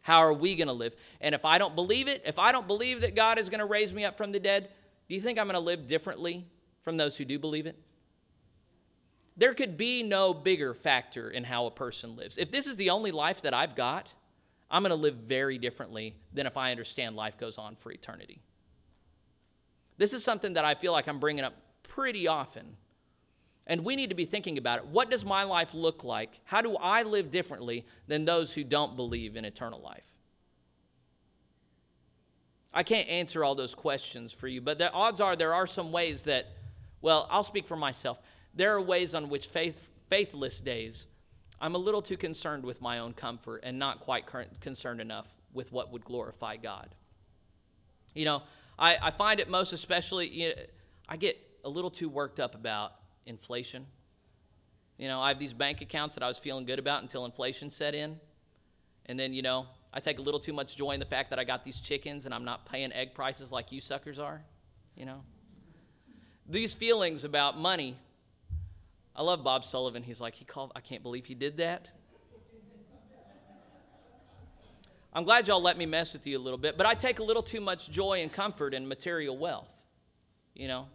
[0.00, 0.96] How are we going to live?
[1.20, 3.66] And if I don't believe it, if I don't believe that God is going to
[3.66, 4.70] raise me up from the dead,
[5.10, 6.46] do you think I'm going to live differently
[6.82, 7.76] from those who do believe it?
[9.36, 12.38] There could be no bigger factor in how a person lives.
[12.38, 14.14] If this is the only life that I've got,
[14.70, 18.40] I'm going to live very differently than if I understand life goes on for eternity.
[19.98, 22.76] This is something that I feel like I'm bringing up pretty often.
[23.66, 24.86] And we need to be thinking about it.
[24.86, 26.38] What does my life look like?
[26.44, 30.09] How do I live differently than those who don't believe in eternal life?
[32.72, 35.90] I can't answer all those questions for you, but the odds are there are some
[35.90, 36.46] ways that,
[37.00, 38.18] well, I'll speak for myself
[38.54, 41.06] there are ways on which faith, faithless days,
[41.60, 44.24] I'm a little too concerned with my own comfort and not quite
[44.60, 46.94] concerned enough with what would glorify God.
[48.14, 48.42] You know,
[48.78, 50.54] I, I find it most especially, you know,
[51.08, 52.92] I get a little too worked up about
[53.26, 53.86] inflation.
[54.96, 57.70] You know, I have these bank accounts that I was feeling good about until inflation
[57.70, 58.18] set in.
[59.06, 61.38] And then, you know, I take a little too much joy in the fact that
[61.38, 64.42] I got these chickens and I'm not paying egg prices like you suckers are,
[64.94, 65.22] you know.
[66.48, 67.96] These feelings about money
[69.20, 70.02] I love Bob Sullivan.
[70.02, 71.90] He's like, he called, I can't believe he did that.
[75.12, 77.22] I'm glad y'all let me mess with you a little bit, but I take a
[77.22, 79.70] little too much joy and comfort in material wealth.
[80.54, 80.86] You know?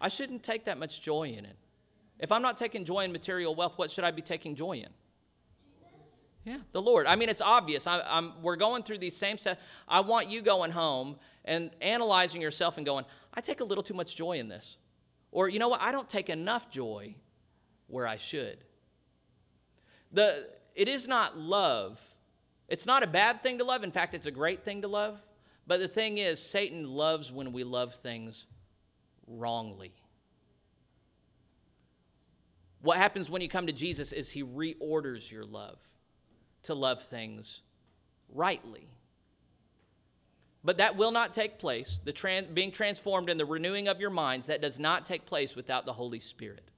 [0.00, 1.56] I shouldn't take that much joy in it.
[2.20, 4.88] If I'm not taking joy in material wealth, what should I be taking joy in?
[6.44, 7.06] Yeah, the Lord.
[7.06, 7.86] I mean, it's obvious.
[7.86, 9.60] I, am we're going through these same set.
[9.86, 13.94] I want you going home and analyzing yourself and going, I take a little too
[13.94, 14.76] much joy in this.
[15.30, 15.80] Or, you know what?
[15.80, 17.14] I don't take enough joy
[17.86, 18.58] where I should.
[20.10, 22.00] The, it is not love.
[22.68, 23.84] It's not a bad thing to love.
[23.84, 25.22] In fact, it's a great thing to love.
[25.66, 28.46] But the thing is, Satan loves when we love things
[29.28, 29.92] wrongly.
[32.80, 35.78] What happens when you come to Jesus is he reorders your love
[36.64, 37.60] to love things
[38.28, 38.88] rightly.
[40.64, 42.00] But that will not take place.
[42.04, 45.56] The trans- being transformed in the renewing of your minds, that does not take place
[45.56, 46.70] without the Holy Spirit.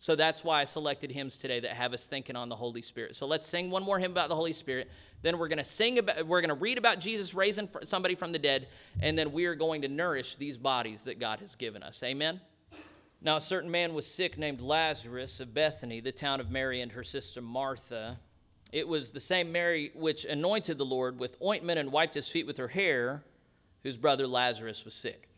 [0.00, 3.16] So that's why I selected hymns today that have us thinking on the Holy Spirit.
[3.16, 4.88] So let's sing one more hymn about the Holy Spirit.
[5.22, 8.30] Then we're going to sing about we're going to read about Jesus raising somebody from
[8.30, 8.68] the dead
[9.00, 12.00] and then we are going to nourish these bodies that God has given us.
[12.04, 12.40] Amen.
[13.20, 16.92] Now a certain man was sick named Lazarus of Bethany, the town of Mary and
[16.92, 18.20] her sister Martha.
[18.70, 22.46] It was the same Mary which anointed the Lord with ointment and wiped his feet
[22.46, 23.22] with her hair,
[23.82, 25.28] whose brother Lazarus was sick.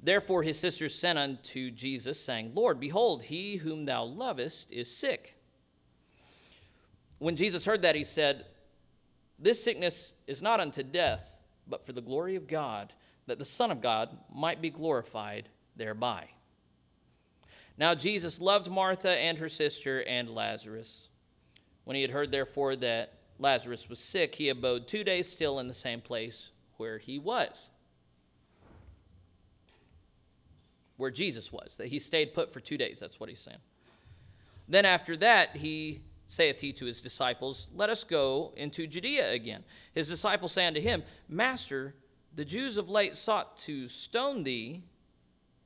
[0.00, 5.36] Therefore his sisters sent unto Jesus, saying, Lord, behold, he whom thou lovest is sick.
[7.18, 8.46] When Jesus heard that, he said,
[9.38, 12.92] This sickness is not unto death, but for the glory of God,
[13.26, 16.28] that the Son of God might be glorified thereby.
[17.76, 21.07] Now Jesus loved Martha and her sister and Lazarus.
[21.88, 25.68] When he had heard, therefore, that Lazarus was sick, he abode two days still in
[25.68, 27.70] the same place where he was.
[30.98, 33.00] Where Jesus was, that he stayed put for two days.
[33.00, 33.60] That's what he's saying.
[34.68, 39.64] Then after that, he saith he to his disciples, Let us go into Judea again.
[39.94, 41.94] His disciples say unto him, Master,
[42.34, 44.84] the Jews of late sought to stone thee,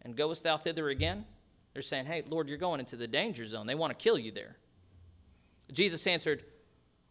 [0.02, 1.24] and goest thou thither again?
[1.72, 3.66] They're saying, Hey, Lord, you're going into the danger zone.
[3.66, 4.58] They want to kill you there.
[5.72, 6.44] Jesus answered,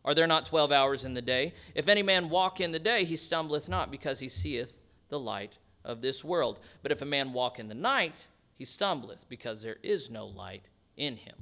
[0.06, 1.54] Are there not twelve hours in the day?
[1.76, 5.58] If any man walk in the day, he stumbleth not, because he seeth the light
[5.84, 6.60] of this world.
[6.82, 8.15] But if a man walk in the night,
[8.56, 10.63] he stumbleth, because there is no light
[10.95, 11.36] in him.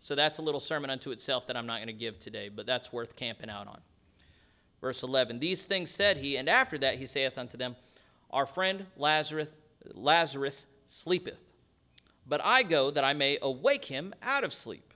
[0.00, 2.66] So that's a little sermon unto itself that I'm not going to give today, but
[2.66, 3.80] that's worth camping out on.
[4.80, 7.76] Verse 11 These things said he, and after that he saith unto them,
[8.30, 9.50] Our friend Lazarus,
[9.92, 11.40] Lazarus sleepeth,
[12.26, 14.87] but I go that I may awake him out of sleep.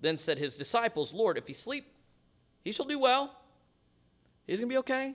[0.00, 1.86] Then said his disciples, Lord, if he sleep,
[2.64, 3.34] he shall do well.
[4.46, 5.14] He's going to be okay.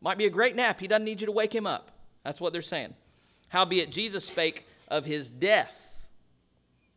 [0.00, 0.80] Might be a great nap.
[0.80, 1.90] He doesn't need you to wake him up.
[2.24, 2.94] That's what they're saying.
[3.48, 5.76] Howbeit, Jesus spake of his death,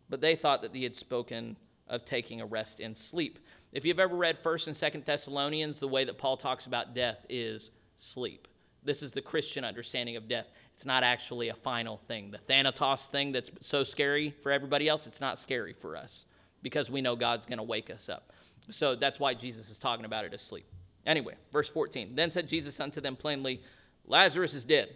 [0.09, 3.39] but they thought that he had spoken of taking a rest in sleep.
[3.71, 7.25] If you've ever read 1st and 2nd Thessalonians, the way that Paul talks about death
[7.27, 8.47] is sleep.
[8.83, 10.51] This is the Christian understanding of death.
[10.73, 12.31] It's not actually a final thing.
[12.31, 16.25] The Thanatos thing that's so scary for everybody else, it's not scary for us
[16.63, 18.31] because we know God's going to wake us up.
[18.71, 20.65] So that's why Jesus is talking about it as sleep.
[21.05, 22.15] Anyway, verse 14.
[22.15, 23.61] Then said Jesus unto them plainly,
[24.07, 24.89] Lazarus is dead.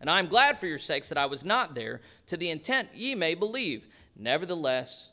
[0.00, 2.88] And I am glad for your sakes that I was not there, to the intent
[2.94, 3.88] ye may believe.
[4.16, 5.10] Nevertheless,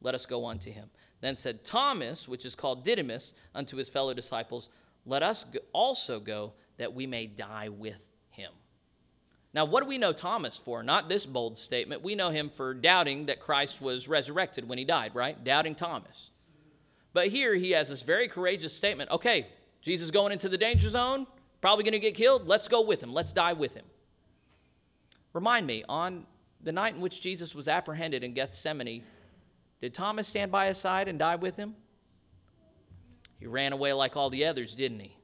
[0.00, 0.90] let us go unto him.
[1.20, 4.68] Then said Thomas, which is called Didymus, unto his fellow disciples,
[5.06, 8.11] Let us also go, that we may die with.
[9.54, 10.82] Now, what do we know Thomas for?
[10.82, 12.02] Not this bold statement.
[12.02, 15.42] We know him for doubting that Christ was resurrected when he died, right?
[15.42, 16.30] Doubting Thomas.
[17.12, 19.46] But here he has this very courageous statement okay,
[19.82, 21.26] Jesus going into the danger zone,
[21.60, 22.46] probably going to get killed.
[22.48, 23.12] Let's go with him.
[23.12, 23.84] Let's die with him.
[25.32, 26.26] Remind me, on
[26.62, 29.02] the night in which Jesus was apprehended in Gethsemane,
[29.80, 31.74] did Thomas stand by his side and die with him?
[33.40, 35.16] He ran away like all the others, didn't he?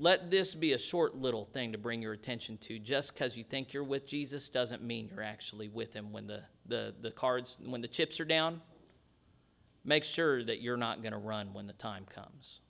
[0.00, 2.78] Let this be a short little thing to bring your attention to.
[2.78, 6.42] Just because you think you're with Jesus doesn't mean you're actually with him when the,
[6.64, 8.62] the, the cards, when the chips are down.
[9.84, 12.60] Make sure that you're not going to run when the time comes.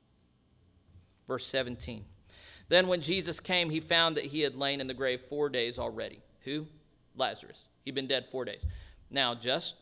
[1.29, 2.05] Verse 17.
[2.69, 5.79] Then when Jesus came, he found that he had lain in the grave four days
[5.79, 6.19] already.
[6.41, 6.67] Who?
[7.15, 7.69] Lazarus.
[7.85, 8.67] He'd been dead four days.
[9.09, 9.77] Now, just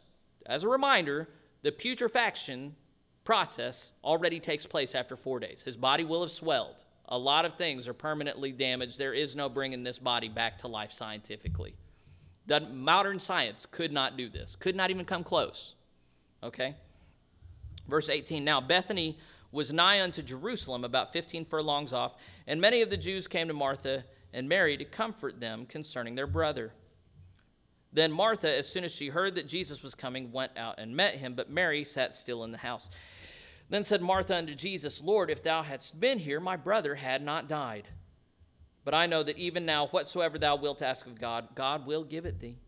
[0.45, 1.31] as a reminder,
[1.63, 2.77] the putrefaction
[3.25, 5.63] process already takes place after four days.
[5.63, 6.85] His body will have swelled.
[7.09, 8.99] A lot of things are permanently damaged.
[8.99, 11.75] There is no bringing this body back to life scientifically.
[12.47, 15.75] The modern science could not do this, could not even come close.
[16.43, 16.77] Okay?
[17.87, 19.19] Verse 18 Now Bethany
[19.51, 23.55] was nigh unto Jerusalem, about 15 furlongs off, and many of the Jews came to
[23.55, 26.73] Martha and Mary to comfort them concerning their brother.
[27.93, 31.15] Then Martha, as soon as she heard that Jesus was coming, went out and met
[31.15, 32.91] him, but Mary sat still in the house.
[33.71, 37.49] Then said Martha unto Jesus, Lord, if thou hadst been here, my brother had not
[37.49, 37.89] died.
[38.85, 42.25] But I know that even now, whatsoever thou wilt ask of God, God will give
[42.25, 42.59] it thee.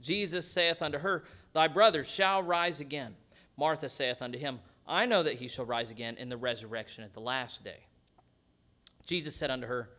[0.00, 3.16] Jesus saith unto her, Thy brother shall rise again.
[3.56, 7.12] Martha saith unto him, I know that he shall rise again in the resurrection at
[7.12, 7.80] the last day.
[9.06, 9.90] Jesus said unto her,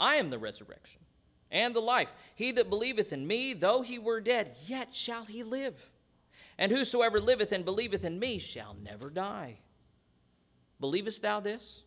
[0.00, 1.02] I am the resurrection
[1.50, 2.14] and the life.
[2.34, 5.91] He that believeth in me, though he were dead, yet shall he live.
[6.62, 9.58] And whosoever liveth and believeth in me shall never die.
[10.78, 11.80] Believest thou this?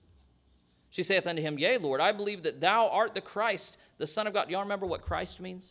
[0.90, 4.28] She saith unto him, Yea, Lord, I believe that thou art the Christ, the Son
[4.28, 4.50] of God.
[4.50, 5.66] Y'all remember what Christ means?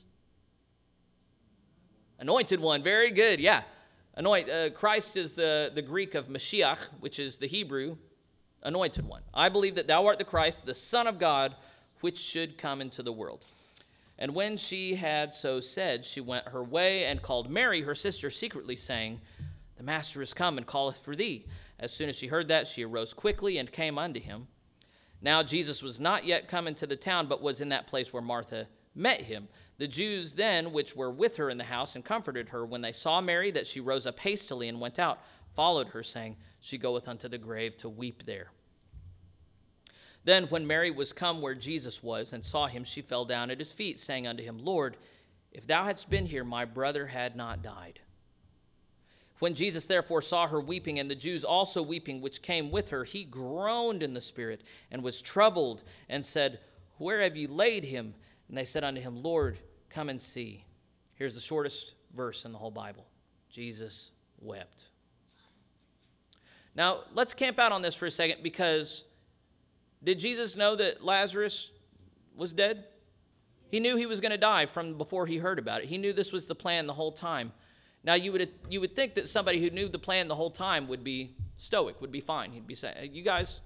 [2.18, 2.82] Anointed one.
[2.82, 3.40] Very good.
[3.40, 3.64] Yeah.
[4.14, 4.48] Anoint.
[4.48, 7.98] Uh, Christ is the, the Greek of Mashiach, which is the Hebrew
[8.62, 9.20] anointed one.
[9.34, 11.54] I believe that thou art the Christ, the Son of God,
[12.00, 13.44] which should come into the world.
[14.18, 18.30] And when she had so said, she went her way and called Mary, her sister,
[18.30, 19.20] secretly, saying,
[19.76, 21.46] The Master is come and calleth for thee.
[21.78, 24.46] As soon as she heard that, she arose quickly and came unto him.
[25.20, 28.22] Now Jesus was not yet come into the town, but was in that place where
[28.22, 29.48] Martha met him.
[29.78, 32.92] The Jews then, which were with her in the house, and comforted her, when they
[32.92, 35.20] saw Mary, that she rose up hastily and went out,
[35.56, 38.50] followed her, saying, She goeth unto the grave to weep there.
[40.24, 43.58] Then, when Mary was come where Jesus was, and saw him, she fell down at
[43.58, 44.96] his feet, saying unto him, Lord,
[45.52, 48.00] if thou hadst been here, my brother had not died.
[49.38, 53.04] When Jesus therefore saw her weeping, and the Jews also weeping, which came with her,
[53.04, 56.60] he groaned in the spirit, and was troubled, and said,
[56.96, 58.14] Where have ye laid him?
[58.48, 59.58] And they said unto him, Lord,
[59.90, 60.64] come and see.
[61.14, 63.04] Here's the shortest verse in the whole Bible
[63.50, 64.10] Jesus
[64.40, 64.84] wept.
[66.74, 69.04] Now, let's camp out on this for a second because
[70.04, 71.70] did Jesus know that Lazarus
[72.36, 72.84] was dead?
[73.70, 75.88] He knew he was going to die from before he heard about it.
[75.88, 77.52] He knew this was the plan the whole time.
[78.04, 80.86] Now, you would, you would think that somebody who knew the plan the whole time
[80.88, 82.52] would be stoic, would be fine.
[82.52, 83.62] He'd be saying, You guys,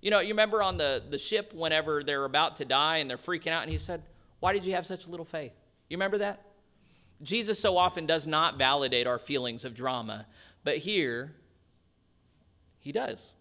[0.00, 3.16] you know, you remember on the, the ship whenever they're about to die and they're
[3.16, 4.02] freaking out, and he said,
[4.40, 5.52] Why did you have such little faith?
[5.88, 6.44] You remember that?
[7.22, 10.26] Jesus so often does not validate our feelings of drama,
[10.64, 11.34] but here,
[12.78, 13.32] he does.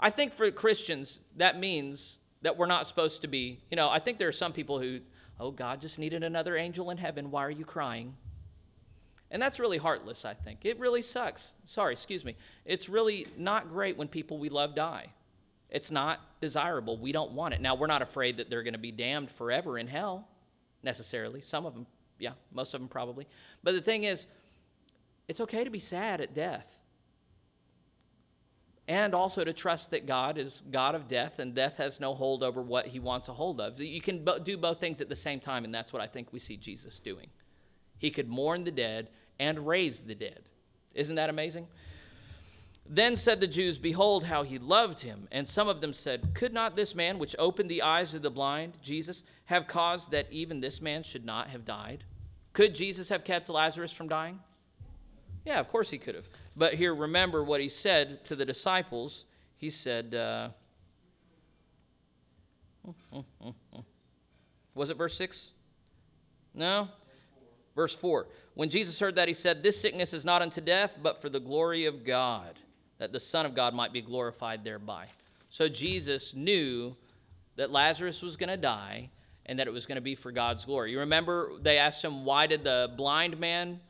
[0.00, 3.98] I think for Christians, that means that we're not supposed to be, you know, I
[3.98, 5.00] think there are some people who,
[5.38, 7.30] oh, God just needed another angel in heaven.
[7.30, 8.16] Why are you crying?
[9.30, 10.60] And that's really heartless, I think.
[10.64, 11.52] It really sucks.
[11.66, 12.34] Sorry, excuse me.
[12.64, 15.08] It's really not great when people we love die.
[15.68, 16.96] It's not desirable.
[16.96, 17.60] We don't want it.
[17.60, 20.26] Now, we're not afraid that they're going to be damned forever in hell,
[20.82, 21.42] necessarily.
[21.42, 21.86] Some of them,
[22.18, 23.28] yeah, most of them probably.
[23.62, 24.26] But the thing is,
[25.28, 26.79] it's okay to be sad at death
[28.90, 32.42] and also to trust that God is God of death and death has no hold
[32.42, 33.80] over what he wants a hold of.
[33.80, 36.40] You can do both things at the same time, and that's what I think we
[36.40, 37.28] see Jesus doing.
[37.98, 40.40] He could mourn the dead and raise the dead.
[40.92, 41.68] Isn't that amazing?
[42.84, 45.28] Then said the Jews, Behold, how he loved him.
[45.30, 48.30] And some of them said, Could not this man, which opened the eyes of the
[48.30, 52.02] blind, Jesus, have caused that even this man should not have died?
[52.54, 54.40] Could Jesus have kept Lazarus from dying?
[55.44, 56.28] Yeah, of course he could have.
[56.60, 59.24] But here, remember what he said to the disciples.
[59.56, 60.50] He said, uh,
[64.74, 65.52] was it verse 6?
[66.52, 66.90] No?
[67.74, 68.26] Verse 4.
[68.52, 71.40] When Jesus heard that, he said, This sickness is not unto death, but for the
[71.40, 72.58] glory of God,
[72.98, 75.06] that the Son of God might be glorified thereby.
[75.48, 76.94] So Jesus knew
[77.56, 79.08] that Lazarus was going to die
[79.46, 80.92] and that it was going to be for God's glory.
[80.92, 83.80] You remember they asked him, Why did the blind man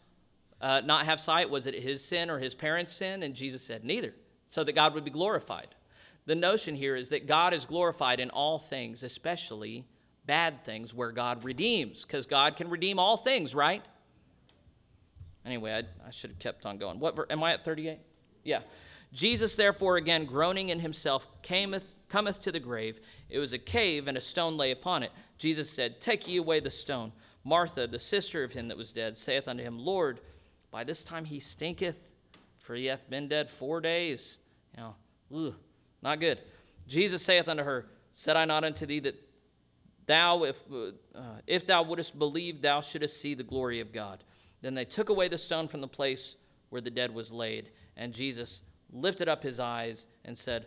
[0.61, 1.51] uh, not have sight?
[1.51, 3.23] Was it his sin or his parents' sin?
[3.23, 4.15] And Jesus said, Neither,
[4.49, 5.69] so that God would be glorified.
[6.27, 9.87] The notion here is that God is glorified in all things, especially
[10.27, 13.83] bad things where God redeems, because God can redeem all things, right?
[15.45, 17.01] Anyway, I, I, should have kept on going.
[17.01, 17.99] What am I at 38?
[18.45, 18.61] Yeah.
[19.13, 23.01] Jesus, therefore, again groaning in himself, cameth, cometh to the grave.
[23.29, 25.11] It was a cave, and a stone lay upon it.
[25.39, 27.13] Jesus said, Take ye away the stone.
[27.43, 30.21] Martha, the sister of him that was dead, saith unto him, Lord,
[30.71, 32.09] by this time he stinketh,
[32.59, 34.39] for he hath been dead four days.
[34.77, 34.95] You know,
[35.49, 35.55] ugh,
[36.03, 36.39] not good.
[36.87, 39.15] Jesus saith unto her, Said I not unto thee that
[40.07, 44.25] thou, if, uh, if thou wouldest believe, thou shouldest see the glory of God?
[44.63, 46.37] Then they took away the stone from the place
[46.69, 47.71] where the dead was laid.
[47.97, 48.63] And Jesus
[48.93, 50.67] lifted up his eyes and said,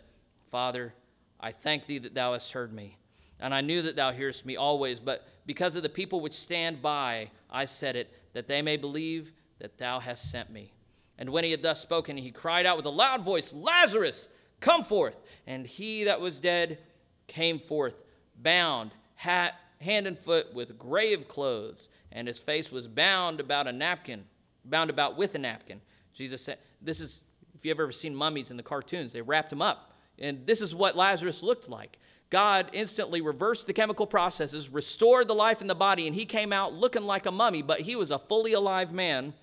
[0.50, 0.94] Father,
[1.40, 2.96] I thank thee that thou hast heard me.
[3.40, 6.80] And I knew that thou hearest me always, but because of the people which stand
[6.80, 10.72] by, I said it, that they may believe that thou hast sent me.
[11.18, 14.28] And when he had thus spoken, he cried out with a loud voice, Lazarus,
[14.60, 15.16] come forth.
[15.46, 16.78] And he that was dead
[17.26, 17.94] came forth,
[18.36, 23.72] bound, hat, hand and foot, with grave clothes, and his face was bound about a
[23.72, 24.24] napkin,
[24.64, 25.80] bound about with a napkin.
[26.12, 27.22] Jesus said, This is
[27.54, 29.92] If you've ever seen mummies in the cartoons, they wrapped him up.
[30.18, 31.98] And this is what Lazarus looked like.
[32.30, 36.52] God instantly reversed the chemical processes, restored the life in the body, and he came
[36.52, 39.34] out looking like a mummy, but he was a fully alive man.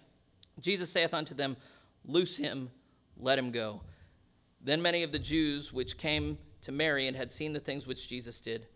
[0.62, 1.57] Jesus saith unto them,
[2.05, 2.70] Loose him,
[3.18, 3.82] let him go.
[4.64, 8.07] Then many of the Jews which came to Mary and had seen the things which
[8.07, 8.68] Jesus did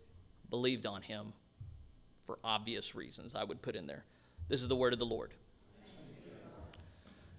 [0.50, 1.32] believed on him
[2.24, 4.04] for obvious reasons, I would put in there.
[4.48, 5.32] This is the word of the Lord.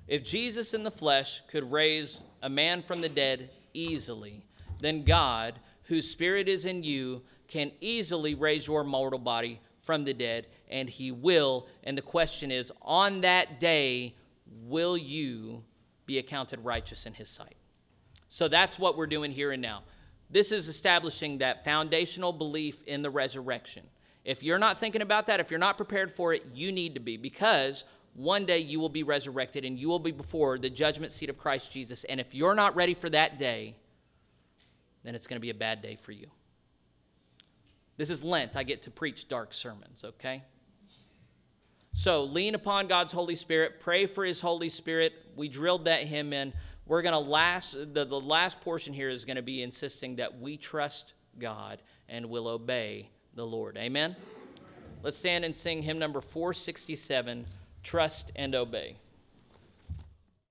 [0.08, 4.45] If Jesus in the flesh could raise a man from the dead easily,
[4.80, 10.14] then God, whose spirit is in you, can easily raise your mortal body from the
[10.14, 11.68] dead, and he will.
[11.84, 14.16] And the question is on that day,
[14.64, 15.64] will you
[16.05, 17.55] be accounted righteous in his sight?
[18.30, 19.84] So that's what we're doing here and now.
[20.30, 23.84] This is establishing that foundational belief in the resurrection.
[24.26, 26.99] If you're not thinking about that, if you're not prepared for it, you need to
[26.99, 31.14] be because one day you will be resurrected and you will be before the judgment
[31.14, 32.03] seat of Christ Jesus.
[32.03, 33.76] And if you're not ready for that day,
[35.03, 36.28] then it's going to be a bad day for you.
[37.95, 38.58] This is Lent.
[38.58, 40.43] I get to preach dark sermons, okay?
[41.98, 45.14] So lean upon God's Holy Spirit, pray for His Holy Spirit.
[45.36, 46.54] We drilled that hymn in.
[46.86, 50.39] We're going to last, the, the last portion here is going to be insisting that
[50.39, 53.78] we trust God and will obey the Lord.
[53.78, 54.16] Amen?
[55.02, 57.48] Let's stand and sing hymn number 467
[57.82, 58.98] Trust and Obey.